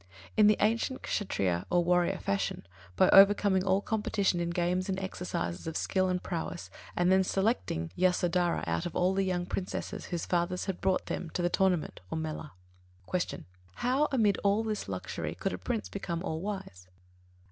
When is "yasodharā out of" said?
7.95-8.95